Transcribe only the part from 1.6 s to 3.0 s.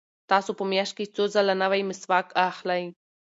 نوی مسواک اخلئ؟